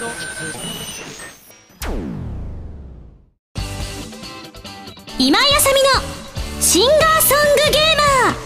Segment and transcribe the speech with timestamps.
[0.00, 0.08] 今
[5.38, 8.36] 井あさみのシンガーソングゲーマー。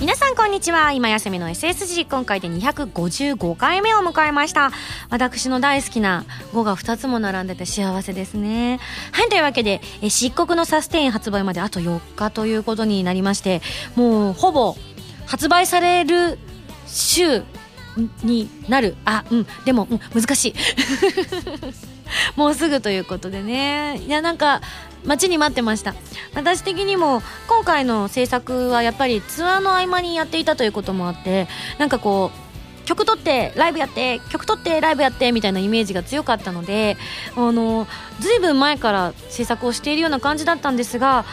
[0.00, 0.90] 皆さんこんにちは。
[0.90, 4.72] 今休みの SSG 今回で255回目を迎えました。
[5.08, 8.80] 私の大好きな5が2つも並んでて幸せですね。
[9.12, 13.62] はいというわけで漆黒のサステイン発売まであと4日ということになりまして
[13.94, 14.74] もうほぼ
[15.26, 16.40] 発売される
[16.88, 17.44] 週
[18.22, 18.96] になる。
[19.04, 19.46] あうん。
[19.64, 20.54] でも、うん、難しい。
[22.36, 24.00] もうすぐということでね。
[24.06, 24.60] いやなんか
[25.04, 25.94] 待ちに待ってました。
[26.34, 32.44] 私的にも今回の制作はやっぱりツアーの合間にやっていたということもあってなんかこう
[32.84, 36.96] 曲撮ってライブやって曲撮ってライブやってみたいなイメージが強かったので
[37.36, 37.86] あの
[38.20, 41.24] ずいぶん前から制作をしているような感じだったんですが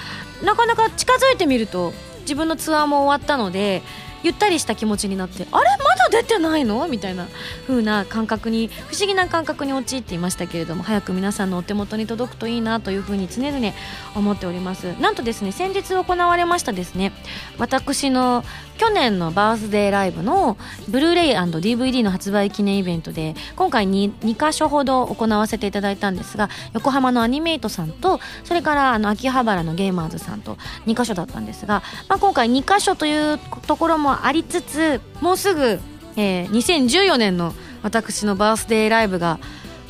[0.43, 3.83] なかなか近づいてみると自分のツアーも終わったので
[4.23, 5.69] ゆったりした気持ちになってあれ？
[5.77, 6.87] まだ出てないの？
[6.87, 7.27] みたいな
[7.67, 13.73] 風な感覚に不思議な感覚に陥っていましたけれども早く皆さんのお手元に届くといいなというふうに常々
[14.15, 14.93] 思っております。
[14.99, 17.11] なんとですね先日行われましたですね
[17.57, 18.43] 私の
[18.77, 20.57] 去年のバースデーライブの
[20.89, 30.55] ブルーレイ &DVD の発売記念イベントで今回 2, 2箇所ほど行わせていただいたんですが横浜のアニメイトさんとそれからあの秋葉原のゲーマーズさんと
[30.87, 35.79] 2箇所だったんですが、まあ、今回2箇所というところもありつつもうすぐ、
[36.15, 39.39] えー、2014年の私のバースデーライブが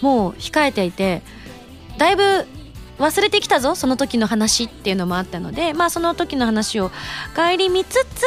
[0.01, 1.21] もう控えていて
[1.97, 2.45] だいぶ
[2.97, 6.91] 忘れてきたぞその時の話っていうのもあったのでまあその時の話を
[7.35, 8.23] 顧みつつ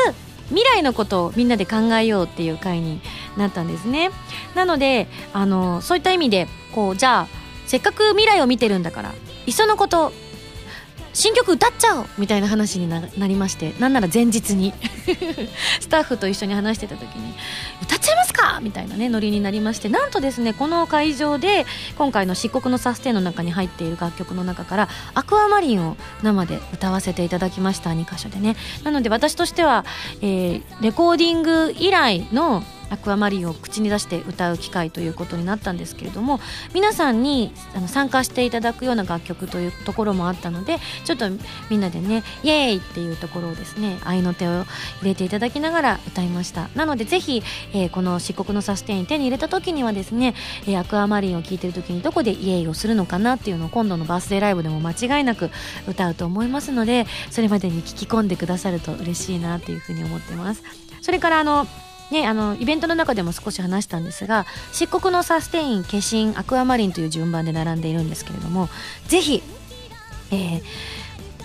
[0.48, 3.00] 未来のことをみんなで考えようっていう回に
[3.36, 4.10] なったんですね。
[4.54, 7.28] なのであのそういった意味でこうじゃあ
[7.66, 9.14] せっかく未来を見てるんだから
[9.46, 10.12] いっそのこと
[11.14, 14.74] 新曲歌っちゃおうみたいな話になりましてなんなら前日に。
[15.80, 17.34] スタッフと一緒に話してた時に
[17.82, 18.60] 歌っちゃいますか？
[18.62, 28.56] みたいなねノリになりましてなんとですねこの会場で今回の漆黒のサステンの中に入っている楽曲の中からアクアマリンを生で歌わせていただきました2箇所でね。
[28.82, 29.84] なので私としては、
[30.20, 36.40] えー、レコーディング以来のアクアマリンを口に出して歌う機会ということになったんですけれども
[36.72, 41.26] 皆さんにあの参加していただくような楽曲というところもあったのでちょっと
[41.70, 44.64] みんなでねイエーイっていうところをですね愛の手を入
[45.02, 46.68] れていただきながら歌いました。
[46.74, 50.34] なのでぜひ、えー、この漆黒のサステイン手に入れた時にはですね、
[50.66, 55.50] えー、アクアマリンを聴いてる時にどこでイエーイをするのかなっていうのを今度のバースデーライブでも間違いなく
[55.88, 60.62] 歌うと思いますのでそれまでに聞き込んでくださると嬉しいなというふうに思ってます。
[61.00, 61.66] それからあの
[62.10, 68.68] ね、あのイベントの中でも少し話したんですが漆黒のサステイン化身アクアマリンという順番で並んでいるんですけれども
[69.08, 69.42] ぜひ、
[70.30, 70.62] えー、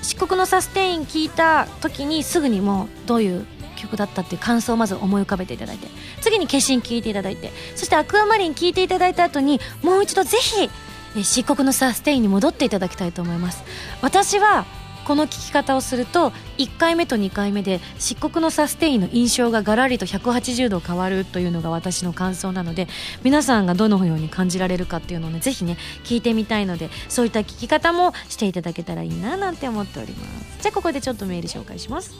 [0.02, 3.46] 漆黒のサステイン聞いた時にすぐにもうどういう
[3.78, 5.88] 曲だったっていう感想をまず思い浮かべていただいて
[6.22, 10.70] 次に化身聴いていただいてそしてアクアマリン聴いていただいた後にもう一度ぜひ
[11.16, 13.64] 漆黒のサステインに戻っていただきたいと思います。
[14.02, 14.66] 私は
[15.10, 22.88] この聞き方をすると1回目と2回目で漆黒のサステインの印象がガラリと180度変わるというのが私の感想なので
[23.24, 30.62] 皆さんがどのように感じられるかっていうのをねぜひね聞いてみたいのでそういった聞き方もしていただけたらいいななんて思っております。
[30.62, 32.14] じゃあここでちょっとメール紹介します。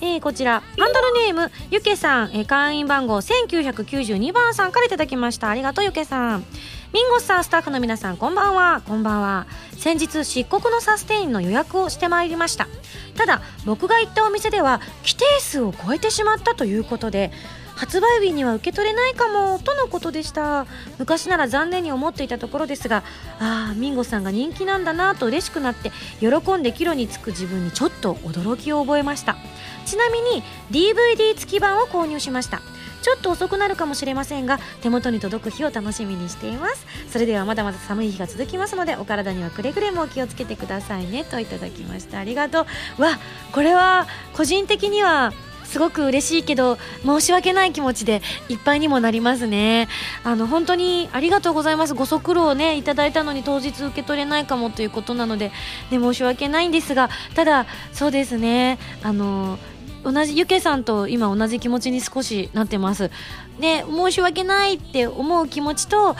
[0.00, 0.60] えー、こちら。
[0.78, 5.48] ハンドルネームゆけさん、えー、会員番号1992番さんからいただきました。
[5.48, 6.44] ありがとうゆけさん。
[6.92, 8.82] ミンゴスさんスタッフの皆さんこんばんは。
[8.86, 9.46] こんばんは。
[9.78, 12.68] 先日漆黒のサステインの予約をしてまいりました。
[13.16, 17.32] ただ僕が行ったお店では規定数を超えてしまったということで
[17.76, 20.66] 発売日には受け取れないかもとのことでした。
[20.98, 23.02] 昔なら残念に思っていたところですが
[23.38, 29.36] ああミンゴさんが人気なんだなと嬉しくなって喜んで帰路につく自分にちょっと驚きを覚えました。
[29.84, 32.62] ちなみに DVD 付き版を購入しました。
[33.02, 36.86] ちょっと遅くなるかもしれませんが手元に届く日を楽しみにしています。
[37.10, 42.18] それではまだまだ寒い日が続きますのでお体にはくれぐれもお気をつけてくださいねといただきました。
[42.20, 42.64] ありがと
[42.98, 43.02] う。
[43.02, 43.18] わ
[43.52, 45.32] これは個人的には
[45.72, 49.88] すごく嬉しいけど申し訳ない気持ちでいっぱいにもなりますね。
[50.22, 51.94] あの本当にありがとうございます。
[51.94, 55.50] ご足労をねいただいたのに当日受け取れないかもということなので、
[55.90, 58.78] ね、申し訳ないんですがただそうですね。
[59.02, 59.58] あの
[60.04, 63.10] 同じゆけさんと今同じ気持ちに少しなってます。
[63.58, 66.16] で申し訳ないって思う気持ちとあ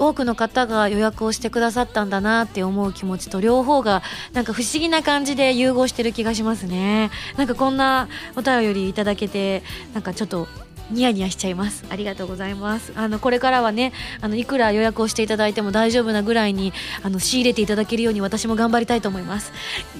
[0.00, 4.02] 多くの方が予約をしてくださったんだなって思う気持ちと両方が
[4.32, 7.10] なんか不思議な感じで融合してる気がしますね。
[7.36, 9.62] なんかこんなお便りいただけて
[9.92, 10.48] なんかちょっと
[10.90, 11.84] ニヤニヤしちゃいます。
[11.90, 12.92] ありがとうございます。
[12.96, 19.52] あのこれからはねあのいくら予約をしていただいても大丈夫なぐらいにあの仕入れていただけるように私も頑張りたいと思います。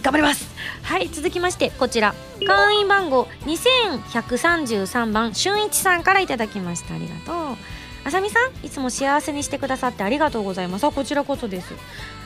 [0.02, 0.48] 頑張ります。
[0.82, 2.14] はい続きましてこちら。
[2.46, 6.94] 会員番号2133番俊一さんからいただきました。
[6.94, 7.79] ありがとう。
[8.02, 10.90] あさみさんいつも幸せにしてくださってありがとうございます。
[10.90, 11.74] こちらこそです。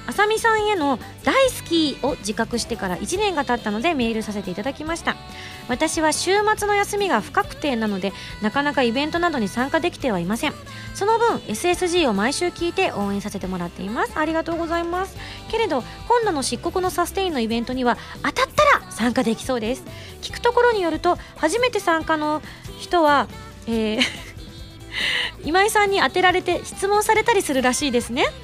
[0.07, 5.17] あさみさんへの大好きを自覚してから1年が経ったのでメールさせていただきました。
[5.69, 8.13] 私は週末の休みが不確定なので
[8.43, 10.53] なかなかイベントなどに参加できてはいません。
[10.95, 14.13] その分 SSG を毎週聞いて応援させてもらっています。
[14.17, 15.17] ありがとうございます。
[15.51, 19.85] けれど今度の漆黒のサステインのイベントには当たったら参加できそうです。
[20.21, 22.43] 聞くところによると初めて参加の
[22.79, 23.27] 人は、
[23.67, 24.34] えー
[25.45, 28.27] 今井さんに当てられて質問されたりするらしいですね。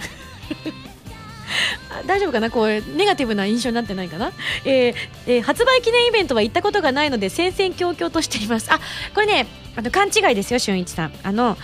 [2.07, 2.51] 大丈夫かな？
[2.51, 2.67] こう
[2.97, 4.33] ネガティブな印象になってないかな、
[4.65, 4.95] えー
[5.27, 8.73] えー、発売記念イベントは行ったことがないので戦々恐々としています。
[8.73, 8.79] あ
[9.15, 11.13] これねあの勘違いですよ俊一さん。
[11.23, 11.59] あの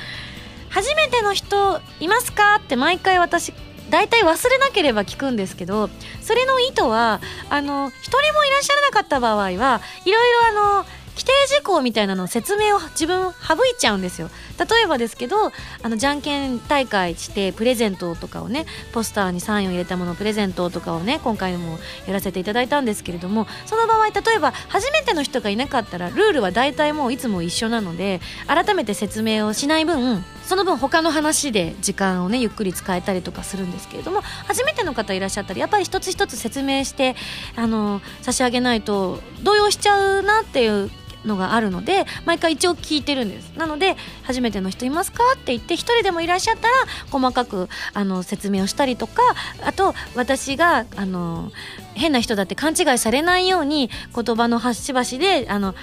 [0.71, 2.57] 初めての人いますか？
[2.57, 3.53] って毎回私
[3.89, 5.89] 大体忘れなければ聞くんですけど
[6.21, 10.85] それの意図はあの一人もいらっしゃらなかった場合はいろいろあの
[11.15, 14.29] 規定事項みたいなの説明を自分省いちゃうんですよ。
[14.59, 15.37] 例えばですけど
[15.83, 37.17] あのじゃんけん大会してプレゼントとかをねポスターにサインを入れたものプレゼントとかをね今回もやらせていただいたんですけれどもその場合例えば初めての人がいなかったらルールは大体もういつも一緒なので改めて説明をしない分その分他の話で時間をねゆっくり使えたりとかするんですけれども初めての方いらっしゃったらやっぱり一つ一つ説明して
[37.57, 40.91] あの差し上げないと動揺しちゃうなっていう
[41.27, 43.53] のがあるので毎回一応聞いてるんです。
[43.57, 46.75] なので初めての人いますかって言って1人でもいらっしゃったら
[47.11, 49.23] 細かくあの説明をしたりとか
[49.65, 51.53] あと私があの
[51.95, 55.75] 変な人だって勘違いされないように言葉の端々であの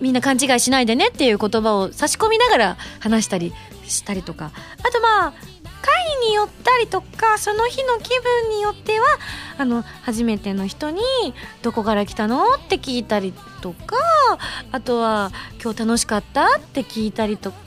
[0.00, 3.52] みんな勘違いしないでねっていう言葉を差し込みながら話したり
[3.84, 4.50] したりとか。
[4.82, 5.51] あとまあ
[6.28, 9.06] によったりとかその日の気分によっては
[9.58, 11.02] あの初めての人に
[11.62, 13.96] 「どこから来たの?」って聞いたりとか
[14.70, 15.30] あとは
[15.62, 17.58] 「今日楽しかった?」って聞いたりとか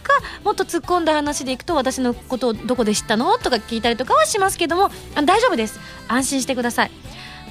[0.43, 3.37] もっと突っ込んだ話でいくと私のことをどこで知ったの？
[3.37, 6.91] とか聞いたりとかはしますけどもあ大丈夫です安心してください。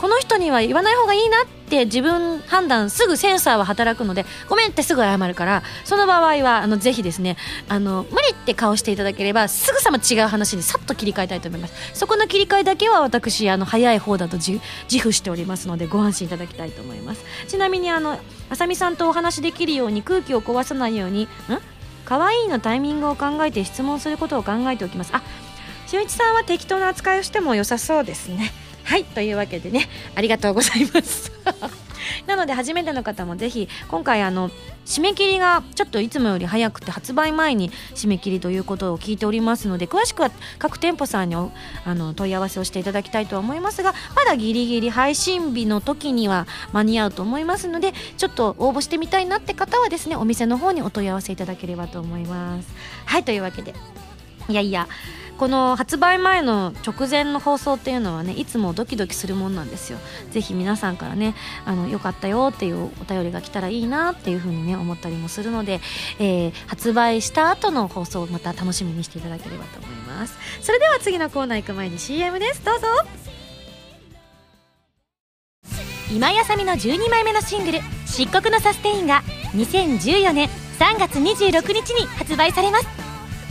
[0.01, 7.37] この人には言わない方がいいなって自分判断すぐセンサーは働くのでごめんってすぐ謝るからその場合はあのぜひですね
[7.69, 11.75] あの無理って顔していただければすぐさま違う話にさっと切り替えたいと思います。
[11.95, 14.61] そこの切り替えだけは私あの早い方だと自
[14.99, 17.25] 負しておりますのでご安心いただきたいと思います。
[17.49, 18.19] ちなみにあの
[18.51, 21.29] あさみさんとお話できるように空気を壊さないようにん？
[22.05, 25.13] 可愛いのタイミングを考えて質問することを考えておきます。
[25.15, 25.23] あ
[25.87, 28.53] しゅんいちさんは適当な扱いをしても良さそうですね。
[28.85, 31.33] はいというわけでねありがとうございます。
[32.27, 34.51] なので初めての方もぜひ今回あの
[34.85, 41.51] 締め切りがちょっといつもより早くて発売前に締め切りということを聞いておりますので詳しくは各店舗さんにあ
[41.87, 52.69] の問い合わせをしていただきたいと思いますがまだギリギリ配信日の時には間に合うと思いますのでちょっと応募してみたいなって方はですねお店の方にお問い合わせいただければと思います。
[53.07, 53.75] はいというわけで。
[54.49, 54.89] いやいや
[55.39, 59.99] この発売前の直前の放送っていうのはねいつもドキドキするもんなんですよ。
[60.31, 61.35] ぜひ皆さんからね
[61.65, 65.81] あのよかったよっていうお便りが来たらいいなっていうふうにね思ったりもするので、
[66.19, 70.39] えー、発売した後の放送をまた楽しみにしていただければと思います。
[70.61, 72.65] それでは次のコーナー行く前に CM です。
[72.65, 72.87] どうぞ。
[76.13, 79.23] 今やさみの12枚目のシングル「漆黒のサステイン」が
[79.55, 80.49] 2014年
[80.79, 83.04] 3月26日に発売されます。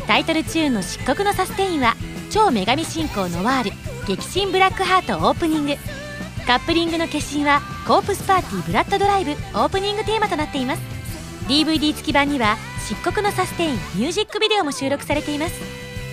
[0.08, 1.96] タイトルチューンの「漆黒のサステイン」は
[2.30, 3.72] 超女神信仰ノワール
[4.06, 5.78] 激震ブラックハートオープニング。
[6.46, 10.82] カップリングの決心はコープスパーティーブラッドドライブオープニングテーマとなっています。
[11.48, 12.58] DVD 付き版には
[12.88, 15.54] 漆黒のサステインミュージックビデオも収録されています。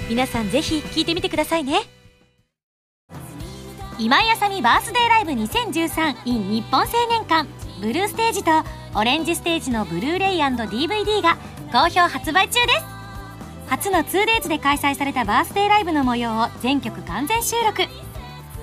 [0.09, 1.83] 皆さんぜひ聴いてみてくださいね。
[3.99, 7.49] 今井あさみバースデーライブ 2013in 日本青年館。
[7.81, 8.51] ブルーステージと
[8.95, 11.39] オレンジステージのブルーレイ &DVD が
[11.73, 12.90] 好評発売中です。
[13.71, 17.83] 初の 2days で開催されたバースデーライブの模様を全曲完全収録。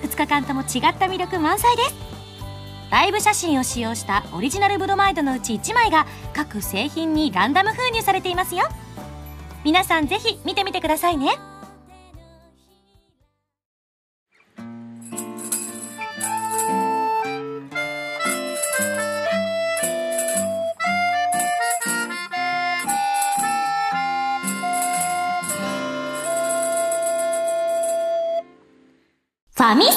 [0.01, 1.95] 2日間とも違った魅力満載です。
[2.91, 8.67] ライブ写真を使用したオリジナルブロマイドのうち1枚が各製品にランダム封入されていますよ。
[9.63, 11.31] 皆さんぜひ見てみてくださいね。
[29.57, 29.93] ファミセン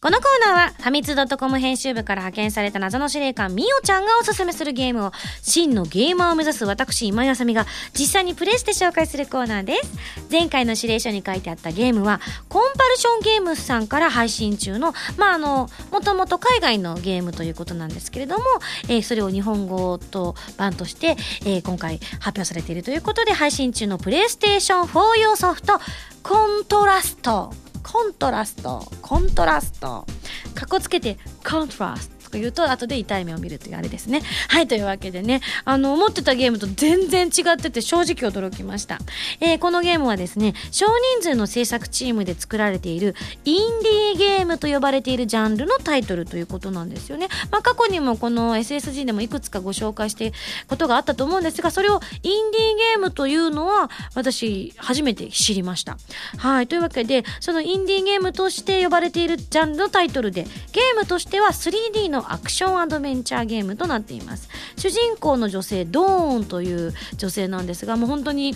[0.00, 9.92] このコーナーは、ファミツー .com 編集部から派遣された謎の司令官、みおちゃんがおすすめするゲームを、真のゲーマーを目指す私、今井あさみが、実際にプレイして紹介するコーナーです。
[10.32, 18.44] 前回の指令書に書いてあったゲームは、コンパルションゲームスさんから配信中の、まあ、あの、もともと海外のゲームということなんですけれども、
[18.88, 25.78] えー、それを日本語と版として、えー、今回発表されているということで、配信中のプレイステーション4用ソフト、
[26.22, 27.52] コントラスト
[27.82, 30.06] コントラストコントラスト。
[30.54, 31.16] かっこつけて
[31.48, 32.19] コントラスト。
[32.30, 34.22] とか言うと後で痛い目を見るというあれですね。
[34.48, 38.98] はいというわけでねあの思ってたゲームと全然違ってて正直驚きました、
[39.40, 40.86] えー、このゲームはですね少
[41.18, 47.28] 人数の制作チームで作られているインディーゲームと呼ばれているジャンルのタイトルということなんですよね。
[47.50, 50.32] まあ過去にもこの SSG でもいくつかご紹介して
[50.68, 55.98] ことがあったと思うんですがそれをインディーゲームというのは私初めて知りました。
[56.38, 64.48] はいというわけでそのインディーゲームとして呼ばれているジャンルのタイトルでゲームとしては 3D ののアクションアドベンチャーゲームとなっています。
[64.76, 68.54] 主人公の女性ドーンという女性なんですがもう本当に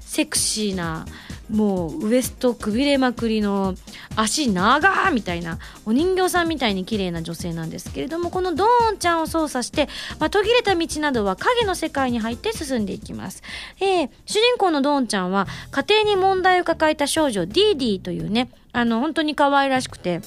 [0.00, 1.06] セクシーな
[1.50, 3.74] もうウエストくびれまくりの
[4.14, 9.88] 足長みたいなお人形さんみたいに綺麗な女性なんですけれどもこのドーンちゃんを操作して、
[10.20, 13.42] まあ、途切れた道などは影の世界に入って進んでいきます、
[13.80, 20.20] えー、主人公のドーンちゃんは家庭に問題を抱えた少女ディーディーというねあの本当に可愛らしくて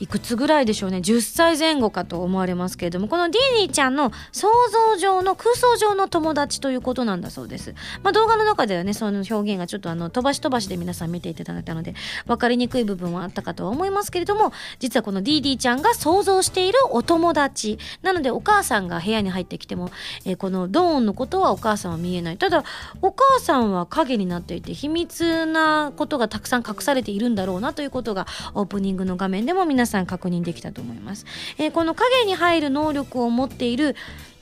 [0.00, 0.98] いくつぐらいでしょうね。
[0.98, 4.48] 10歳前後かと思われますけれどもこのディーニーちゃんの想
[4.92, 11.94] 像上の空想上の友達ということなんだそうです、まあ、動画の中ではねその表現がちょっとあの飛ばし飛ばしで皆さん見ていただいたので
[12.26, 17.78] 分かりにくい部分はあったかとは思いますけれども実はこのディーディーちゃんが想像しているお友達。
[18.02, 19.90] なのでお母さんが部屋に入ってきても、
[20.24, 22.36] えー、このドーンのことはお母さんは見えない。
[22.36, 22.64] ただ
[23.02, 31.26] お母さんは影になっていて秘密なことがたくさん隠されているんだろうなということがオープニングの画面でも皆さん確認できたと思います。
[31.58, 33.94] えー、この影に入る能力を持っている、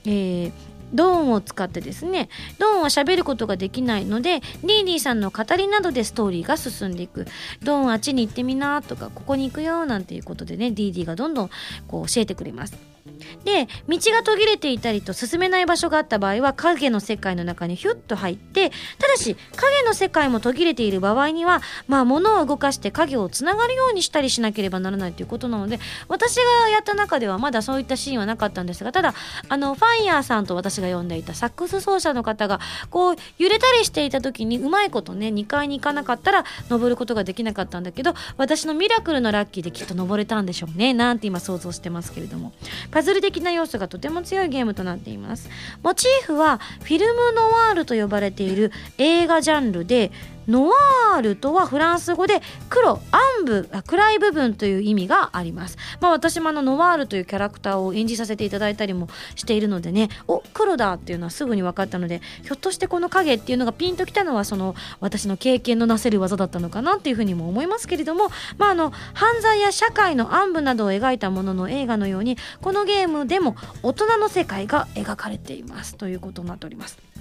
[0.04, 0.52] えー
[0.92, 2.28] ドーンを使ってですね
[2.59, 7.26] ドーンは喋ることができないのでリーリーさんの語りなどでストーリーが進んでいく
[7.62, 11.50] ドーンあっちに行ってみなとかここに行くよなんていうことでねディーディがどんどん
[11.88, 12.96] こう教えてくれます
[13.44, 29.14] で道が途切れていたりと進めない場所があった場合は影の世界の中にヒュッと入ってただし影の世界も途切れている場合にはまあ物を動かして影をつながるようにしたりしなければならないということなので私がやった中ではまだそういったシーンはなかったんですがただ
[29.48, 32.60] あのファイヤーさんと私が呼んでいたサックス奏者の方が
[32.90, 42.52] こう揺れたりしていた時にうまいことね2階に行かなかったら登ることができなかったんだけど私のミラクルのラッキーできっと登れたんでしょうねなんて今想像してますけれども。
[42.97, 45.50] パズル的な要素がとても強いゲームとなっています。
[45.83, 50.11] モチーフはフィルムノワールと呼ばれている映画ジャンルで
[50.49, 55.76] ノワールとはフランス語で黒暗部暗い部分という意味があります。
[56.00, 77.15] まあ私もあのノワールというキャラクターを演じさせていただいたりもしているのでねお黒だっていうのはすぐに分かったのでひょっとしてこの影っていうのがピンときたのはその私の経験のなせる技だったのかなっていうふうにも思いますけれどもまああの犯罪や社会の暗部などを描いたものの映画のようにこのゲームでも大人の世界が描かれていますということになっております。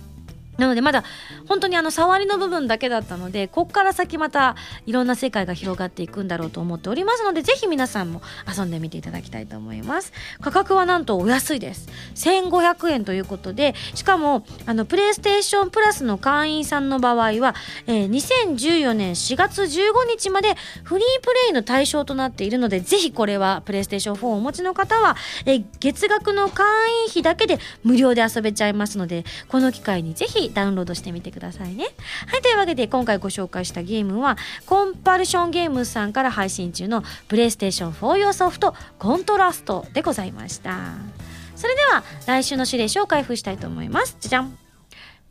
[0.58, 1.04] なのでまだ
[1.48, 8.22] 本当にあの触りの部分だけだったのでこっから先またいろんな世界が広がっていくんだろうと思っておりますのでぜひ皆さんも
[8.56, 10.14] 遊んでみていただきたいと思います。
[10.42, 11.90] 価格はなんとお安いです。
[12.16, 17.56] 1500円ということでしかもあのプレイステーションプラスの会員さんの場合は、
[17.88, 19.68] えー、2014年4月15
[20.10, 26.66] 日までフリープレイの対象となっているのでぜひこれはプレイステーション4をお持ちの方は、えー、月額の会
[27.04, 31.86] 員費だけで無料で遊べちゃいますのでこの機会にぜひダウンロードしてみてくださいね。
[32.28, 40.94] はい、というわけで今回ご紹介したゲームはコンパルションゲームさんから配信中のプレイステーション4用ソフトコントラストでございました。
[41.56, 44.18] それでは来週の指令書を開封したいと思います。
[44.20, 44.65] じゃじゃん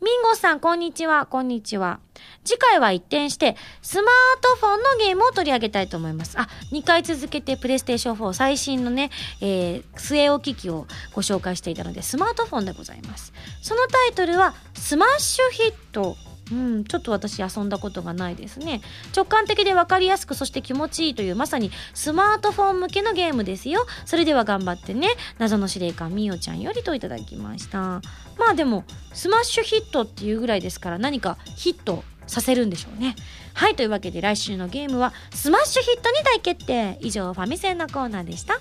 [0.01, 1.99] ミンゴさん、こんにちは、こんにちは。
[2.43, 6.37] 次回は一転して、スマートフォンのゲームを取り上げたいと思います。
[6.37, 9.09] あ、2回続けてプレイステーション4最新のね、
[9.41, 13.31] えー、据え置き機をご紹介していたので、スマートフォンでございます。
[13.61, 16.17] そのタイトルは、スマッシュヒット
[16.51, 18.81] うん、ちょっと私遊んだことがないですね。
[19.15, 23.85] 直感的で分かりやすくそして気持ちいいというまさにスマートフォン向けのゲームですよ。
[24.05, 25.09] それでは頑張ってね。
[25.39, 28.01] 謎の司令官みおちゃんよりといただきました。
[28.37, 33.15] まあでもスマッシュヒットっていうぐらいですから何かヒットさせるんでしょうね。
[33.53, 36.97] はいというわけで来週のゲームはスマッシュヒットに大決定。
[37.01, 38.59] 以上ファミセンのコーナーでした。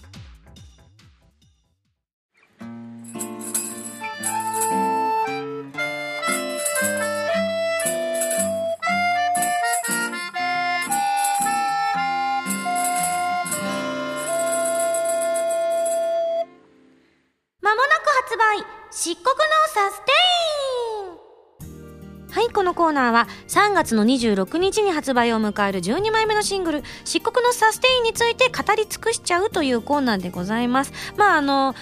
[22.94, 30.92] ナーは3月の26日に発売を迎える12枚目のシングル「漆黒のサステイン」について語り尽くしちゃうというコーナーでございます。
[31.16, 31.74] まああの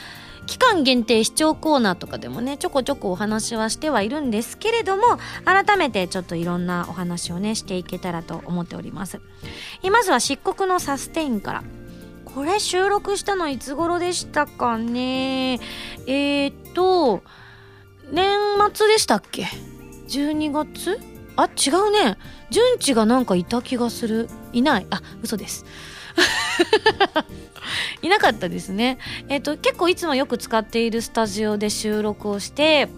[0.47, 5.03] 期間限定視聴コーナーとかでもねちょこちょこお話はしてはいるんですけれども
[5.45, 9.21] 改めてちょっといろんなお話をねしていけたらと思っております。
[9.89, 11.63] まずは漆黒のサステインから。
[12.35, 15.61] これ収録したのいつ頃でしたかね？
[16.07, 17.23] えー、っと
[18.11, 18.39] 年
[18.73, 19.47] 末でしたっけ？
[20.13, 21.01] 12月？
[21.37, 22.19] あ違うね。
[22.51, 24.29] 順次がなんかいた気がする。
[24.53, 24.87] いない。
[24.91, 25.65] あ嘘です。
[28.03, 28.99] いなかったですね。
[29.29, 32.91] えっ、ー、と、結構いつもよく使っているスタジオで収録をして、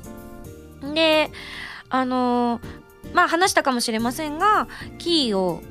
[0.95, 1.31] で、
[1.89, 4.67] あのー、まあ話したかもしれませんが、
[4.99, 5.63] キーを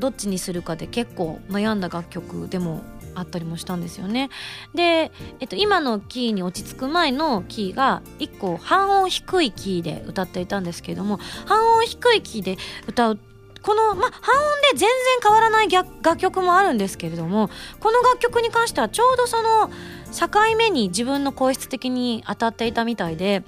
[0.00, 2.82] どっちにするかで結構悩んだ楽曲でも
[3.18, 4.30] あったりもしたんですよね。
[4.74, 12.56] で、えっと、今のキーに落ち着く前のキーが1個半音低いキーで歌っていたんですけれども半音低いキーで
[12.86, 13.18] 歌う
[13.62, 14.88] この、ま、半音で全然
[15.22, 23.42] 変わらない楽曲もあるんですけれどもこの楽曲に関してはちょうどその境目に自分の声質的に当たっていたみたいで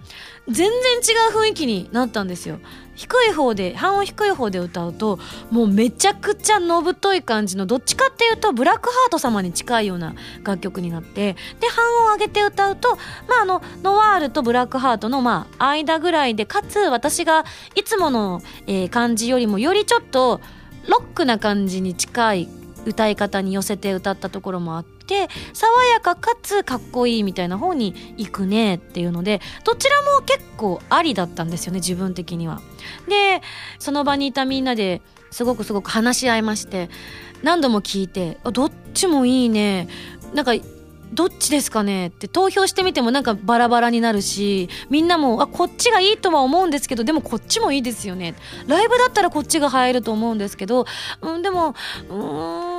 [0.49, 2.59] 全然違う雰囲気になったんですよ
[2.95, 5.19] 低い方で半音低い方で歌うと
[5.51, 12.97] もうめちゃくちゃのぶとい感じのどっちかっていうとブラックハート様に近いような楽曲になってで半音上げて歌うと
[13.29, 17.45] まああのノワールとブラックハートのまあ間ぐらいでかつ私が
[17.75, 20.41] いつもの、えー、感じよりもよりちょっと
[20.89, 22.49] ロックな感じに近い
[22.87, 32.61] 歌い方に寄せて歌ったところもあってて爽やかかつかっこいいみたいな方に行くねっていうのでどちらも結構ありだったんですよね自分的には。
[33.09, 33.43] で
[33.81, 35.03] その場にいたみんなで
[35.33, 36.89] すごくすごく話し合いまして
[37.43, 39.89] 何度も聞いて「どっちもいいね」
[40.33, 40.53] なんか
[41.13, 48.37] どっちですかねって投票してみてもなんかバラバラになるしみんなもあこっちがいいとは思うんですけどでもこっちもいいですよね
[48.69, 50.87] ライブだったらこっちが入ると思うんですけど、
[51.21, 51.75] うん、でも
[52.09, 52.70] うー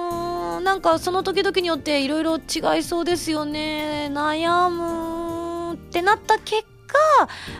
[0.61, 4.09] んなんかその時々によっていろいろ違いそうですよね。
[4.11, 6.97] 悩むってなった結果、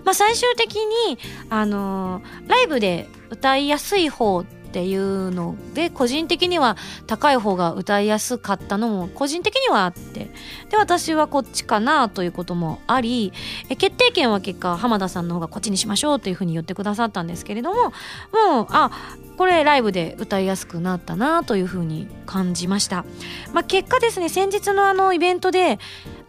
[0.05, 1.17] まあ、最終的に
[1.49, 10.31] あのー、ライブで歌いやすい方ってていうので個人的には高い方が歌いやすかったのも個人的にはあって。
[10.69, 13.33] で私はこっちかなということもあり
[13.69, 17.91] え決定権は結果浜田さんの方がこっちにしましょうというふうに言ってくださったんですけれども
[18.31, 18.89] もうあ
[19.37, 23.05] これライブで歌いやすくなったなというふうに感じました、
[23.53, 25.79] まあ、結果ですね先日のあのイベントで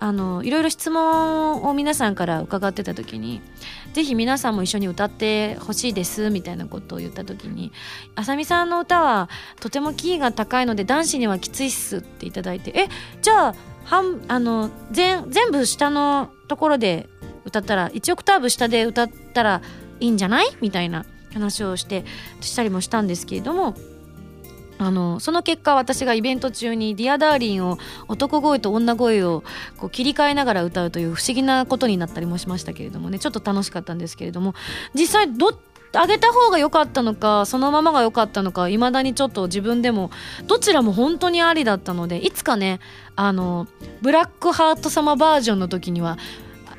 [0.02, 3.40] あのいろいろ質問を皆さんから伺ってた時に
[3.92, 7.70] ぜひ皆さんも一緒に歌ってほしいですみたいなことを言った時に
[8.16, 9.28] あさみさんの歌は
[9.60, 12.88] とてもキーが高いので男子にはきついっすっていただいてえ
[13.20, 17.08] じゃあ半あの全全部下のところで
[17.44, 19.62] 歌ったら1オクターブ下で歌ったら
[20.00, 20.46] いいんじゃない？
[20.60, 22.04] みたいな話をして
[22.40, 23.76] したりもしたんですけれども
[24.82, 29.44] あのその結果私がイベント中に「ディアダーリンを男声と女声を
[29.76, 33.18] こう切り替えながら歌うという不思議なことになったりもしましたけれどもね。
[33.18, 34.54] ちょっと楽しかったんですけれども
[34.94, 35.56] 実際ど
[35.92, 40.10] 上げた方が良かったのかそのままが良かったのかいまだにちょっと自分でも
[40.46, 42.80] どちらも本当にありだったのでいつかね
[43.14, 43.68] あの
[44.00, 46.18] ブラックハート様バージョンの時には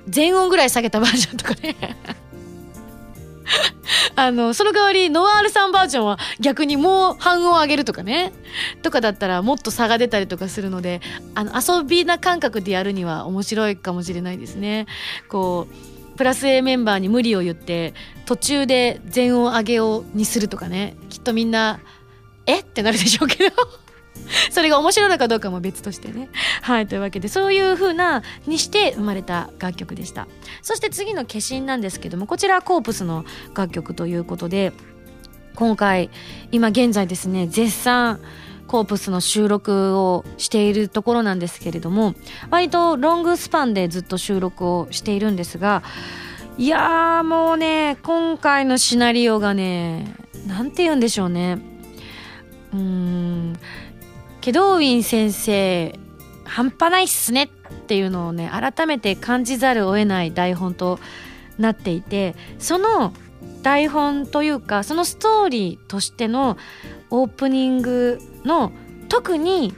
[0.07, 1.75] 全音ぐらい下げたバージョンとかね。
[4.15, 8.33] あの、その代わり、ノワールさんバージョンは逆にもう半音上げるとかね。
[8.81, 11.01] とかだったらもっと差が出たりとかするので、
[11.35, 14.87] あの、遊びな感覚でやるには面白いかもしれないですね。
[15.29, 17.93] こう、プラス A メンバーに無理を言って、
[18.25, 20.95] 途中で全音上げをにするとかね。
[21.09, 21.79] きっとみんな、
[22.45, 22.59] え？
[22.59, 23.82] ってなるでしょうけど。
[24.51, 26.29] それが面白いのかどうかも別としてね。
[26.61, 30.27] はい、というわけで、そういう風な、にして生まれた楽曲でした。
[30.61, 34.73] そして次の化身なんですけども、こちらコープスの楽曲ということで、
[35.55, 36.09] 今回、
[36.51, 38.19] 今現在ですね、絶賛、
[38.67, 42.15] コープスの収録をしているところなんですけれども、
[42.49, 45.83] 割とロングスパンでずっと収録をしているんですが、
[46.57, 50.15] いやーもうね、今回のシナリオがね、
[50.47, 51.59] なんて言うんでしょうね。
[52.73, 53.59] うーん、
[54.43, 55.97] 祁答院先生
[56.43, 57.49] 半端ないっすねっ
[57.87, 60.99] ていうのをね改めて感じざるを得ない台本と
[61.57, 63.13] なっていてその
[63.61, 66.57] 台本というかそのストーリーとしての
[67.09, 68.73] オープニングの
[69.07, 69.73] 特に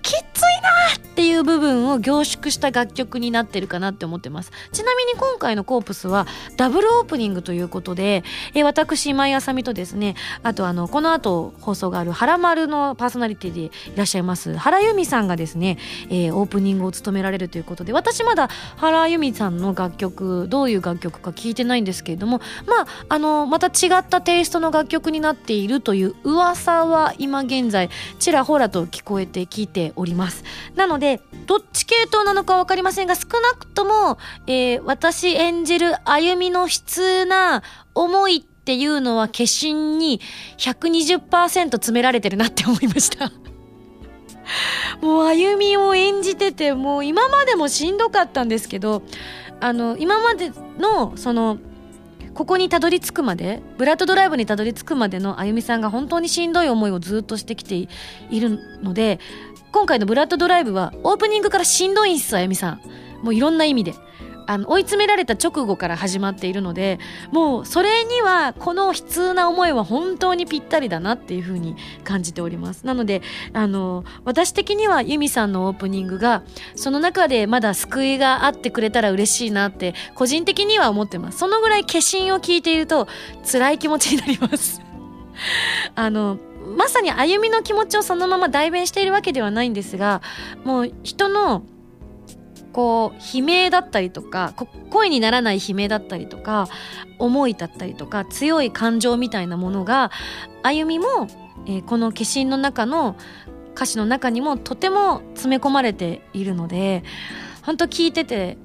[0.00, 4.52] きついなっていう部分を凝縮した楽曲になってるかなって思ってます。
[4.72, 6.26] ちなみに今回のコープスは
[6.56, 8.24] ダブルオープニングということで、
[8.54, 30.29] えー、私今井あさみとですねあとあのこの後放送がある「はらまる」のパーソナリティでいらっしゃいます原由美さんがですね、えー、オープニングを務められるということで私まだ原由美さんの楽曲どういう楽曲か聞いてないんですけれどもまああのまた違ったテイストの楽曲になっているという噂は今現在ちらほらと聞こえて聞いております。
[30.76, 37.62] なのでどっち系統なのか分かりませんが少なくとも、えー、私演じる歩みの悲痛な
[37.94, 40.20] 思いっていうのは化身に
[40.58, 43.32] 120%詰められてるなって思いました。
[45.00, 49.02] もう歩みを演じててもう今までもしんどかったんですけど
[49.60, 51.58] あの今までのその
[52.34, 57.88] ここにたどり着くまでブラッドドライブにたどり着くまでのあゆみさんが本当にしんどい思いをずっとしてきて
[58.30, 59.18] いるので
[59.72, 62.80] 今回のブラッドドライブはオープニングからしんどいんすあゆみさん。
[63.22, 63.94] もういろんな意味で。
[64.46, 66.98] あの追い詰められた直後から始まっているので
[67.30, 72.84] もうそれにはこの悲痛な思いは本当にぴったりだなっていうふうに感じております。
[72.84, 76.42] なのであの私的にはユミさんのオープニングが
[76.74, 81.38] その中でまだ救いがあってくれたら嬉しいなって個人的には思ってます。
[81.38, 83.06] そのぐらい化身を聞いていると
[83.48, 84.80] 辛い気持ちになります。
[85.94, 90.22] あのまさに歩みの気持ちをそのまま代弁しているわけではないんですが
[90.64, 91.62] もう人の
[92.72, 94.54] こう悲鳴だったりとか
[94.90, 96.68] 声にならない悲鳴だったりとか
[97.18, 100.10] 思いだったりとか強い感情みたいなものが
[100.62, 101.28] 歩みも、
[101.66, 103.16] えー、この化身の中の
[103.74, 107.02] 歌詞の中にもとても詰め込まれているので
[107.62, 108.56] 本当聞いてて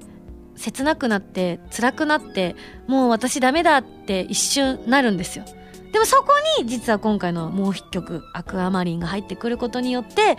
[0.56, 2.56] 切なくなって辛くなって
[2.86, 5.44] もう私ダメだって一瞬なるんですよ。
[5.96, 10.36] でもそこに実は今回のもう一曲「アクアマリン」が入ってくることによって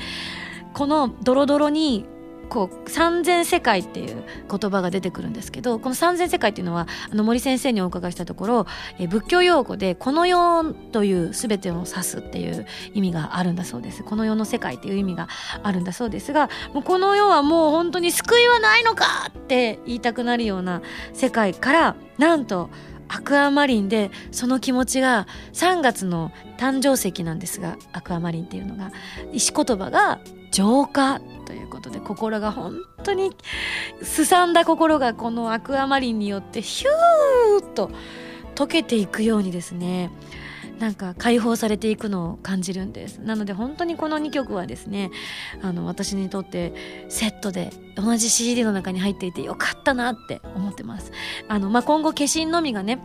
[0.75, 2.05] このドロドロに
[2.47, 8.67] こう三千世界っていう言葉が出てくるんですけどこの三千世界っていうのはあの森先生にお伺いしたところ
[8.99, 14.03] え仏教用語でこの世という全てを指すっていう意味があるんだそうです。
[14.03, 15.27] この世の世界っていう意味が
[15.63, 22.69] あるんだそうですがもうこの世はもう本当に救いはないのかって言いたくなるような世界からなんと
[23.09, 28.91] アクアマリンでその気持ちが3月の誕生石なんですがアクアマリンっていうのが
[29.33, 30.19] 石言葉が
[30.51, 33.31] 浄化ということで心が本当に
[34.01, 37.91] すさんだ心がこのアクアマリンによってヒューッと
[38.55, 40.11] 溶けていくようにですね
[40.79, 43.19] なんか解放されていくのを感じるんです。
[43.19, 45.11] なので本当にこの2曲はですね
[45.61, 46.73] あの私にとって
[47.09, 51.11] セットで同じ CD の中に入っていてよかったなって思ってます。
[51.47, 52.99] あの、まあ、今後化身のみがね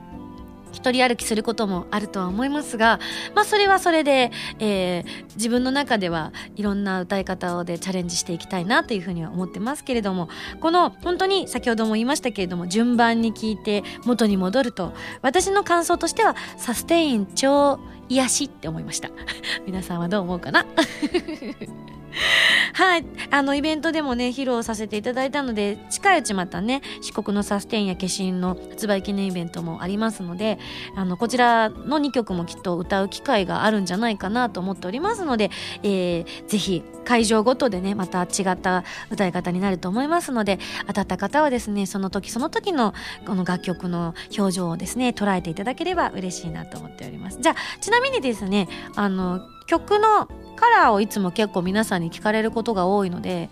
[0.83, 2.99] 一人歩きすることもあるとは思いますが、
[3.37, 10.29] まあそれはそれで、えー、自分の中ではいろんな歌い方でチャレンジしていきたいなというふうには思ってますけれども、
[10.61, 14.93] この本当に先ほども言いましたけれども、順番に聞いて元に戻ると、
[15.23, 19.11] 私の感想としてはサステイン超癒しって思いました。
[19.65, 20.67] 皆さんはどう思うかな？
[22.75, 23.05] はい。
[23.31, 30.59] あの、イベントでもね、披露させていただいたので、近いうちまたね、四国のサステインや化身の発売記念イベントもありますので、
[30.97, 35.51] あの、こちらの2曲もきっと歌う機会があるんじゃないかなと思っておりますので、
[35.83, 42.95] えー、ぜひ、会場ごとでね、また違った歌い方になると思いますので、当たった方はですね、その時その時の
[43.27, 47.39] この楽曲の表情をですね、捉えていただければ嬉しいなと思っております。
[47.41, 53.51] じゃあ、ちなみにですね、あの、曲のカラーをいつも結構皆さんに聞かれることが多いので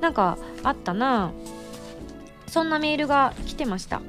[0.00, 1.32] なんかあったな
[2.46, 4.02] そんなメールが来てました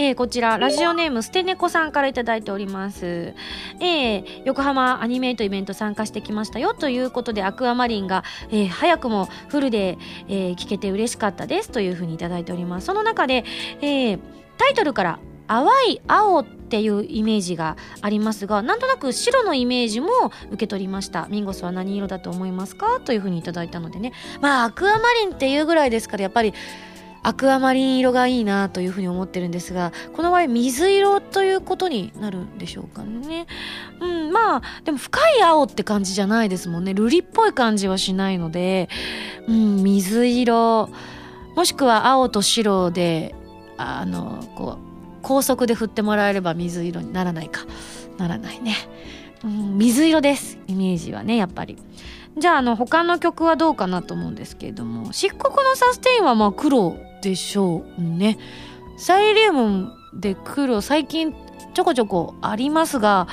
[0.00, 3.34] えー、こちら、ラジオネーム、捨て猫さんから頂いております。
[3.80, 12.86] えー、横浜アニメイトイベント参加してきましたよということで、アクアマリンが、えー、早くもフルで、え、聞けて嬉しかったですというふうに頂いております。
[12.86, 13.44] その中で、
[13.82, 14.18] え、
[14.56, 20.08] タイトルから、淡い青っていうイメージがありますがなんとなく白のイメージも
[20.48, 21.26] 受け取りました。
[21.30, 23.00] ミンゴスは何色だと思いますか？
[23.00, 24.12] というふうにいただいたのでね。
[24.42, 26.52] まあアクアマリンっていうぐらいですからやっぱり
[27.22, 33.46] アクアマリン色がいいなというふうに思ってるんですがこの場合水色ということになるんでしょうかね。
[34.00, 36.92] うんまあでも深い青って感じじゃないですもんね。
[36.92, 38.90] 瑠璃っぽい感じはしないので
[39.46, 40.90] うん水色
[41.56, 43.34] もしくは青と白で
[43.78, 44.87] あのこう
[45.22, 47.66] 高速で振ってもらえれば水色にならないか。
[48.16, 48.74] ならないね、
[49.44, 50.58] うん、水色です。
[50.66, 51.76] イメージはねやっぱり。
[52.36, 55.12] じゃああの他の曲はどうかなと思うんですけれども。
[55.12, 58.38] 漆黒のサステインはまあ黒でしょうね。
[58.96, 61.34] サイリウムで黒最近
[61.74, 63.28] ちょこちょこありますが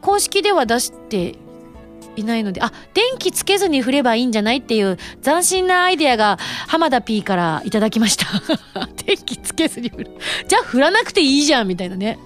[0.00, 1.36] 公式では出して
[2.16, 8.26] いないので、あ、電気つけずに振ればいいんじゃないっていう斬新なアイデアが浜田 P からいただきました。
[9.06, 10.10] 電気つけずに振る。
[10.48, 12.18] じゃあ振らなくていいじゃんみたいなね。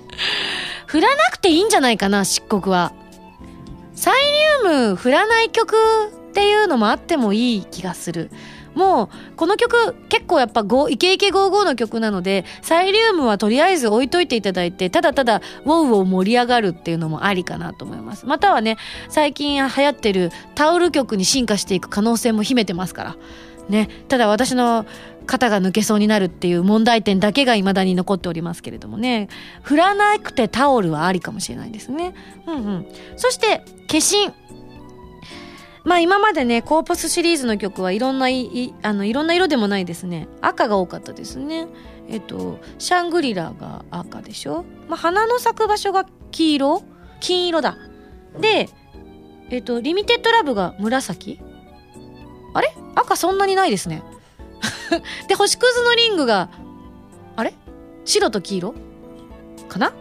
[0.86, 2.92] 振らなくていいんじゃないかな、漆黒は。
[3.94, 4.14] サイ
[4.64, 5.74] リウム振らない曲
[6.30, 8.30] っていうのもあってもいい気がする。
[8.78, 18.24] もうこの曲結構やっぱイケイケゴーゴーの曲なのでサイリウムはとりあえず置いといていただいてただただウォウを盛り上がるっていうのもありかなと思います。
[18.24, 18.76] またはね
[19.08, 23.16] 最近流行ってるタオル曲に進化していく可能性も秘めてますから。
[23.68, 24.86] ねただ私の
[25.26, 29.28] 肩が抜けそうになるっていう問題点だけが未だに残っておりますけれどもね。
[29.62, 32.14] 振らなくてタオルはありかもしれないですね。
[32.46, 32.86] うんうん。
[33.16, 34.32] そして化身。
[35.88, 40.28] まあ今までね、コーパスシリーズの曲はいろんない、あの、いろんな色でもないですね。
[40.42, 41.66] 赤が多かったですね。
[42.08, 46.82] えっと、シャングリラが赤でしょまあ花の咲く場所が黄色
[47.20, 47.78] 金色だ。
[48.38, 48.68] で、
[49.48, 51.40] えっと、リミテッドラブが紫
[52.52, 52.74] あれ？
[52.94, 54.02] 赤そんなにないですね。
[55.26, 56.50] で、星屑のリングが、
[57.34, 57.54] あれ？
[58.04, 58.74] 白と黄色？
[59.70, 59.94] かな？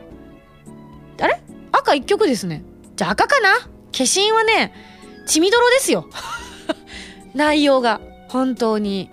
[1.21, 1.41] あれ？
[1.71, 2.65] 赤一曲ですね。
[2.97, 3.53] じゃあ赤かな？
[3.53, 4.73] 化身はね、
[5.27, 6.07] 血みどろですよ。
[7.35, 8.01] 内容が。
[8.29, 9.09] 本当に。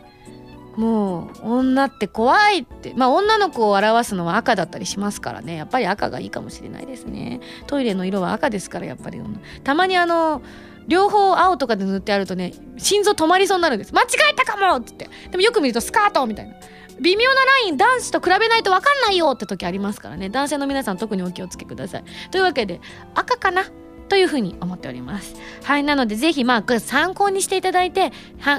[0.77, 2.95] もう女って怖いって。
[2.97, 5.57] まあ女の子を表すのは赤だったりしますからね。
[5.57, 7.41] やっぱり赤がいいかもしれないですね。
[7.67, 9.21] トイレの色は赤ですからやっぱり
[9.63, 10.43] たまにあの
[10.89, 13.95] 両方青とかで塗ってあるとね心臓止まりそうになるんです。
[13.95, 15.09] 間違えたかもっつって。
[15.31, 16.55] でもよく見るとスカートみたいな。
[17.01, 20.29] 微妙なライン男子と比べないと分かんないよって時ありますからね。
[20.29, 22.05] 男性の皆さん特にお気をつけください。
[22.31, 22.81] というわけで
[23.15, 23.65] 赤かな
[24.09, 25.35] というふうに思っております。
[25.63, 25.85] はい。
[25.85, 28.13] なので、ぜひ、まあ、参考にしていただいて、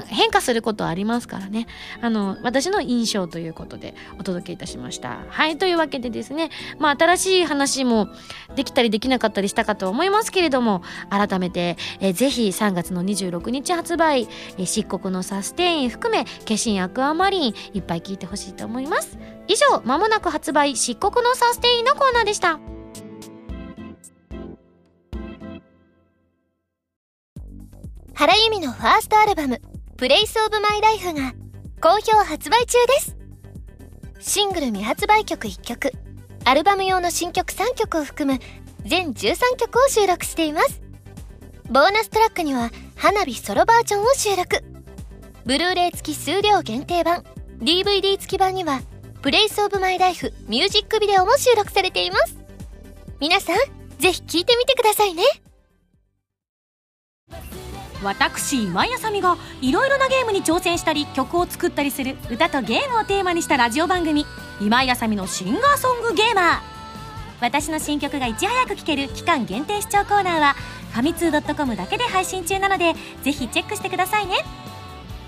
[0.06, 1.66] 変化することありますからね。
[2.00, 5.18] あの、私の印象ということでお届けいたしました。
[5.28, 5.58] はい。
[5.58, 8.08] というわけでですね、まあ、新しい話も
[8.54, 14.28] できたりできなかったりしたかと思いますけれども、改めて、えぜひ3月の26日発売、
[14.58, 16.30] え漆黒のサステイン含め、化
[16.62, 19.18] 身アクアマリン、いっぱい聞いてほしいと思います。
[19.48, 22.58] 以上、まもなく発売、漆黒のサステインのコーナーでした。
[28.14, 29.60] 原由美のファーストアルバム
[29.96, 31.32] 「プレイスオブマイライフが
[31.80, 33.16] 好評発売中です。
[34.20, 35.92] シングル未発売曲1曲
[36.44, 38.40] アルバム用の新曲3曲を含む
[38.84, 40.80] 全13曲を収録しています。
[41.70, 44.62] ボーナストラックには花火ソロバージョンを収録。
[45.44, 47.24] ブルーレイ付き数量限定版
[47.58, 48.80] DVD 付き版には
[49.22, 52.36] Place of my life ミュージックビデオも収録されています。
[53.20, 53.56] 皆さん
[53.98, 55.22] ぜひ聴いてみてくださいね。
[58.02, 64.26] 私今井あさみがいろいろなゲームに挑戦したり曲を作ったりする歌とゲームをテーマにしたラジオ番組
[64.60, 66.60] 「今井あさみのシンガーソングゲーマー」
[67.40, 70.54] 私の新曲がいち早く聴ける期間限定視聴コーナーは
[70.92, 74.36] ファミツー .com だけで配信中なのでぜひチェックしてくださいね。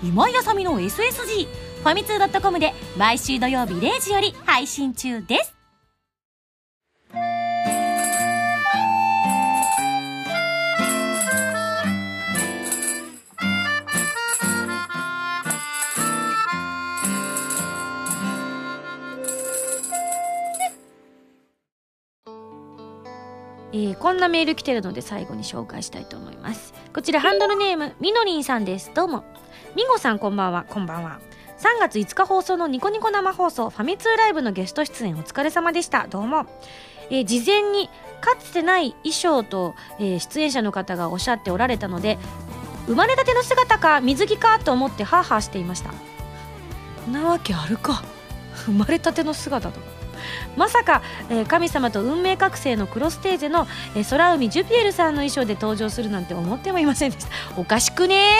[0.03, 1.47] 今井あさみの SSG
[1.83, 5.58] ファミツー .com で毎週土曜日0時より配信中です。
[23.71, 26.73] えー、こんなメール来てるので最後に紹介したいと思います。
[26.93, 28.91] こちらハンドルネームみのりんさんです。
[28.93, 29.23] どうも。
[29.75, 30.65] みごさんこんばんは。
[30.67, 31.19] こんばんは。
[31.59, 36.07] 3月5日放送のニコニコ生放送ファミ通ライブのゲスト出演お疲れ様でした。
[36.07, 36.45] どうも、
[37.09, 37.89] えー、事前に
[38.21, 42.17] かつてない衣装と、えー、出演者の方がおっしゃっておられたので
[42.87, 45.93] 生まれたての姿か水着かと思ってハーハーしていました。
[47.11, 48.03] なわけあるか。
[48.65, 49.79] 生まれたての姿と。
[49.79, 49.98] か
[50.55, 57.29] まさか、えー、神様と運命覚醒のクロステーゼの、えー、空海ジュピエルさんの衣装で登場するなんて思ってもいませんでした。
[57.57, 58.37] おかしくね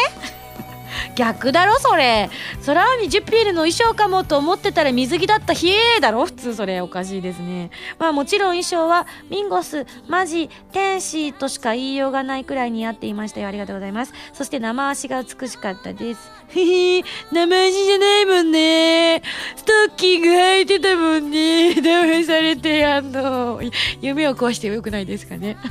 [1.15, 2.30] 逆だろそれ。
[2.65, 6.82] 空海ジュピエルの衣装かもと思ってたら水着だったひえーだろ普通それ。
[6.82, 7.72] おかしいですね。
[7.98, 13.48] まあもちろん衣装はミンゴスマジ天使としか言いようがないくらい似合っていましたよ。
[13.48, 14.13] ありがとうございます。
[14.34, 16.32] そして生足が美しかったです。
[16.50, 19.22] へへ生足じゃないもんね。
[19.56, 21.69] ストッキング履いてたもんね。
[21.80, 23.62] 騙されてあの。
[24.02, 25.58] 夢を壊してよくないですかね。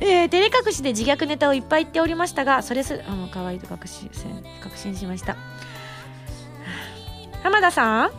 [0.00, 4.10] えー、照れ隠しで自虐ネタをいっぱい言っておりましたがそれすあの可愛いと確信
[4.62, 5.36] 確信しました。
[7.42, 8.10] 浜田さん？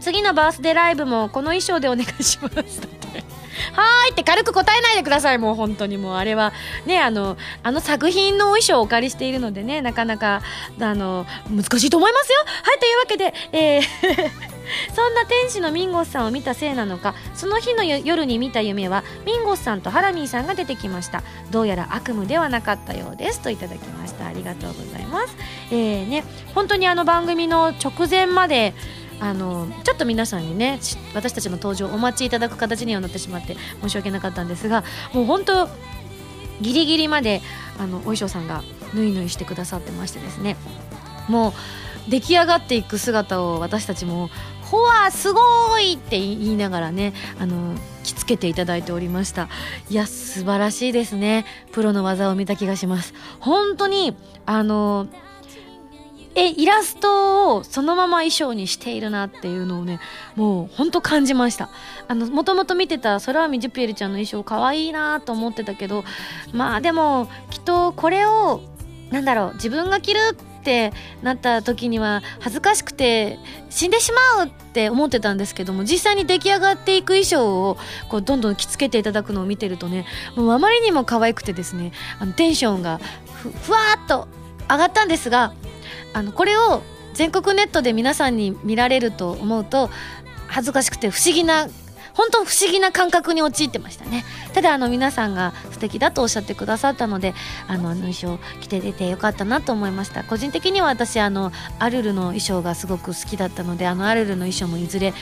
[0.00, 2.56] 次のバースデーライブもこの衣装でお願いします。
[3.72, 5.38] はーいって軽く答えないでください。
[5.38, 5.96] もう本当に。
[5.96, 6.52] もうあれは
[6.84, 10.42] ねあのあの作品のお衣装をお借りしているのでねなかなか
[10.80, 12.38] あの難しいと思いますよ。
[12.64, 14.51] はいというわけでえー
[14.94, 21.22] そんな天使のミンゴスさんを見たせいなのかその日の夜に見た夢はミンゴスさんとハラミーさんが出てきました。
[21.50, 23.40] どうやら悪夢ではなかったようです。
[23.40, 24.26] といただきました。
[24.26, 25.36] ありがとうございます。
[25.70, 28.74] えーね本当にあの番組の直前まで
[29.20, 30.80] あのちょっと皆さんにね
[31.14, 35.68] 私たちの登場お待ちいただく形にはなってしまって申し訳なかったんですがもう本当
[36.60, 37.40] ギリギリまで
[37.78, 38.62] あのお衣装さんが
[38.94, 40.56] ぬいぬいしてくださってましてですね。
[41.28, 41.52] もう
[42.08, 44.30] 出来上がっていく姿を私たちも
[44.62, 45.40] 「ほわすご
[45.80, 49.48] い!」って言いながらねあの着付けていただいておりました。
[49.88, 51.44] いや素晴らしいですね。
[51.72, 53.14] プロの技を見た気がします。
[53.38, 55.06] 本当にあの
[56.34, 60.00] えイラストをそのまま衣装にしているなっていうのをね
[60.34, 61.68] もうほんと感じました。
[62.08, 66.04] あのもともと見てた空海ジュピエルちゃんの衣装可愛いなと思ってたけど
[66.52, 68.62] まあでもきっとこれを
[69.10, 77.76] なんだろう自分が着るっってなった時には恥ずかしくて死んでしまうって思ってたんですけども実際に出来上がっていく衣装を
[78.08, 83.00] こうどんどん着付けていただくのを見てるとねもうあまりにも可愛くてですねあのテンションが
[83.34, 84.28] ふふわっと
[84.70, 85.52] 上がったんですが
[86.12, 86.82] あのこれを
[87.14, 89.90] 全国ネットで皆さんに見られると思うと
[90.46, 91.66] 恥ずかしくて不思議な
[92.14, 94.24] 本当不思議な感覚に陥ってましたね。
[94.52, 97.34] ただあの皆さんが素敵だとおっしゃってくださったので
[97.66, 100.24] あの衣装着て出てよかったなと思いました。
[100.24, 105.12] 個人的には私あのアルルの衣装がすごく好きだったのであのアルルの衣装もいずれ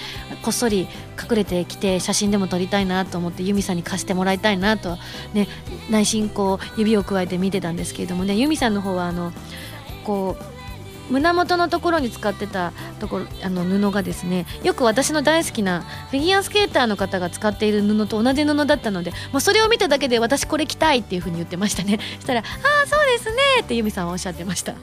[0.43, 0.89] こっそり
[1.21, 4.99] 隠れてきて写真でも撮りたいなと思ってユミさんに貸してもらいたいなと
[5.33, 5.49] ね
[5.91, 9.33] 内心こう指をくわえて見てたんですけれどもねユミさんの方はあの
[10.05, 10.60] こう
[11.11, 21.99] 胸元のところに使ってたところあの布がですねよく私の大好きなフィギュアスケーターの方が使っている布と同じ布だったのでもうそれを見ただけで私これ着たいっていうふうに言ってましたね。
[22.21, 22.43] したら「あ
[22.85, 24.73] あそうですね」って由美さんはおっしゃってました。
[24.73, 24.79] は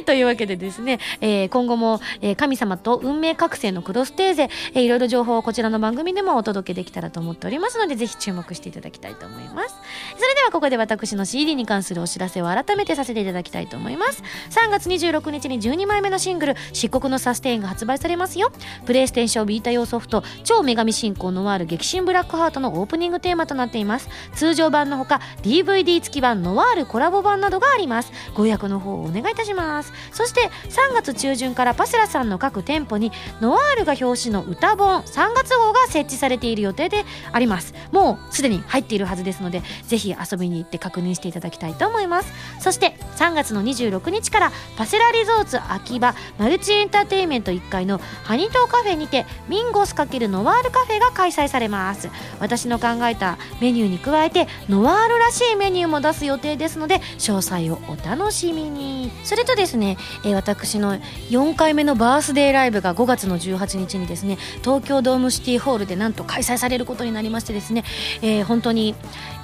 [0.00, 9.74] い、というわけでですね、えー、今後も、えー、神様と運命覚醒のクロステーゼ、えー、いろいろ情報をこちらの番組でもお届けできたらと思っておりますので、ぜひ注目していただきたいと思います。
[10.16, 14.22] それではここで私の CD に関するお知らせを改めてさせていただきたいと思います。
[14.50, 18.52] 3月26日に12枚目のシングル、漆黒のサステインが発売されますよ。
[18.86, 24.08] プレイステーションビータ用ソフト、超女神進行ノワール激震ブラックハートのオープニングテーマとなっています。
[24.34, 28.12] 通常版のほか、DVD 付き版ノワールコラボ版などがあります。
[28.34, 29.89] ご予約の方をお願いいたします。
[29.90, 30.16] ます。
[30.16, 37.74] そして3月中旬からパセラさんの各店舗にノワールが表紙の歌本3月号が設置されている予定であります。
[37.92, 42.32] もうすでに入っているはずですのでぜひ遊びに行って確認していただきたいと思います。
[42.60, 52.08] そして3月の26日からパセラリゾーツ秋葉マルチエンターテインメント1階のハニトーカフェにてミンゴス×ノワールカフェが開催されます。
[52.38, 59.10] 私の考えたメニューに加えてノワールらしいメニューも出す予定ですので詳細をお楽しみに。
[59.24, 60.96] それとですですね、えー、私の
[61.30, 67.84] 4回目のバースデーライブが5月の18日にですね東京ドームシティホールでなんと開催されることになりましてですね、
[68.22, 68.96] えー、本当に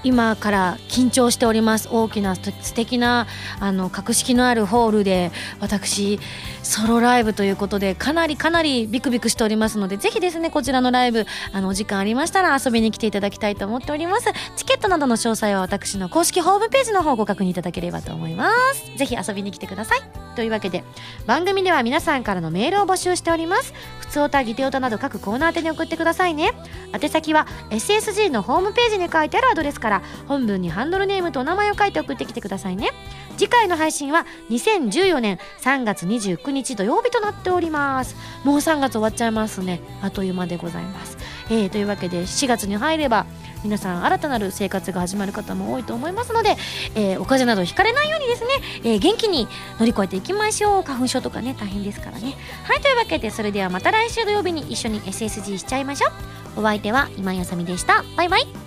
[0.06, 1.88] 今から緊張しております。
[1.90, 3.26] 大きな素敵な
[3.58, 6.20] あの格式のあるホールで私
[6.62, 14.32] ソロライブということでかなりかなりビクビクしておりますのでぜひですねこちらのライブあのお時間ありましたら遊びに来ていただきたいと思っております。
[14.54, 18.96] チケットなどの詳細は私の公式ホームページの方をご確認いただければと思います。
[18.96, 20.02] ぜひ遊びに来てください。
[20.36, 20.84] というわけで
[21.26, 23.74] 番組では皆さんからのメールを募集しております。
[24.06, 26.52] 普通歌ギテオタなど各コーナー宛てに送ってくださいね。
[26.92, 32.90] 宛先は SSG のホームページに書いてあるアドレスから本文にハンドルネームとお名前を書いて送ってきてくださいね。
[33.36, 38.16] 次回の配信は2014年3月29日土曜日となっております。
[38.44, 39.80] もう3月終わっちゃいますね。
[40.02, 41.18] あっという間でございます。
[41.48, 43.26] えー、というわけで4月に入れば
[43.62, 46.56] 皆さん新たなる生活が始まる方も多いと思いますので、
[46.94, 48.48] えー、お風邪などひかれないようにですね、
[48.84, 50.82] えー、元気に乗り越えていきましょう。
[50.82, 52.34] 花粉症とかね大変ですからね。
[52.64, 56.08] はいというわけでそれではまた来週土曜日に一緒に SSG しちゃいましょ
[56.56, 56.60] う。
[56.60, 58.04] お相手は今井あさみでした。
[58.16, 58.65] バイバイ。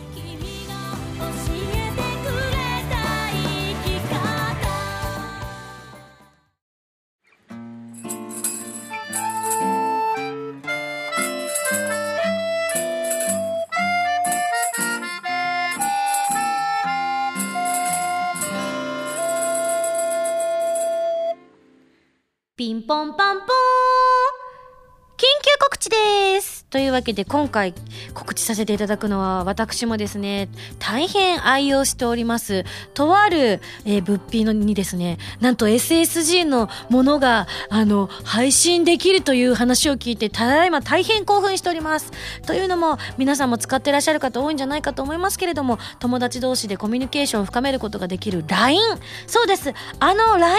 [27.00, 27.74] わけで今回
[28.14, 42.12] 告知させていただくのは私もですね、大変愛用しております、とある、えー、物品のにですね、なんと SSG のものが、あの、配信できるという話を聞いて、ただいま大変興奮しております。
[42.46, 48.82] というのも、皆さんも使ってらっしゃる方多いんじゃないかと思いますけれども、友達同士でコミュニケーションを深めることができる LINE。
[49.26, 49.74] そうです。
[50.00, 50.58] あの LINE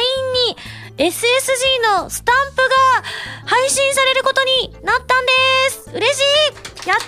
[0.48, 0.56] に
[0.96, 5.33] SSG のスタンプが配信されることになったんで
[5.71, 6.25] す嬉しい
[6.87, 6.98] やっ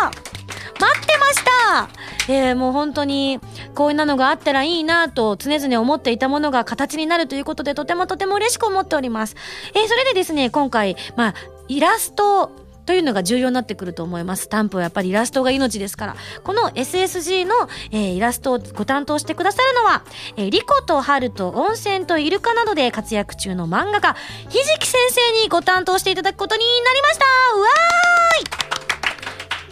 [0.00, 0.34] たー
[0.80, 3.40] 待ってましたえー、もう本当に
[3.74, 9.36] こういうのがあったらいいなと常々思っていたものが形になるということでとてもとても嬉しく思っております。
[9.74, 11.34] えー、それでですね、今回、まあ、
[11.68, 12.50] イラスト
[12.86, 14.44] というのが重要になってくると思います。
[14.44, 16.16] スタンプはやっぱりイラストが命ですから。
[16.42, 17.54] この SSG の、
[17.90, 20.02] えー、イラストをご担当してくださるのは、
[20.36, 24.16] えー、リコとハルと温泉とイルカなどで活躍中の漫画家、
[24.48, 27.24] ひじき先生にご担当していただくことになりました
[27.58, 27.66] わ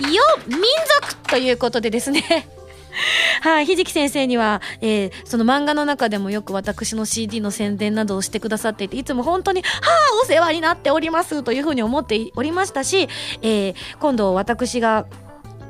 [0.08, 0.58] ーいよ民
[1.00, 2.48] 族ということでですね
[3.42, 13.08] はい、ひじき先生には、えー、その漫画の中でもよく私の CD の宣伝などをしてくださっていて、いつも本当に、はあ、お世話になっておりますというふうに思っておりましたし、
[13.42, 15.06] えー、今度私が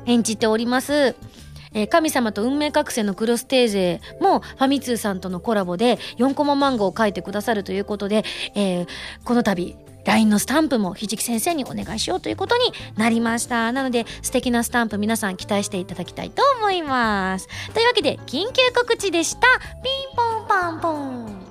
[0.05, 1.15] 演じております、
[1.73, 8.23] えー、神様と運命覚醒のクロステーゼもファミ通さんとのコラボで4コマ漫画を書いてくださるということで、
[8.55, 8.87] えー、
[9.23, 9.75] この度
[10.05, 13.71] LINE のスタンプもひじき先生にお願いしようということになりました。
[13.71, 17.47] なので素敵なスタンプ皆さん期待していただきたいと思います。
[17.73, 19.47] というわけで緊急告知でした。
[19.83, 21.42] ピンポンパンポン。